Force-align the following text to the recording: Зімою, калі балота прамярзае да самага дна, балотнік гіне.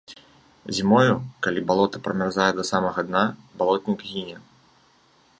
Зімою, 0.75 1.11
калі 1.47 1.61
балота 1.71 2.01
прамярзае 2.07 2.47
да 2.59 2.63
самага 2.71 2.99
дна, 3.09 3.21
балотнік 3.63 3.99
гіне. 4.13 4.37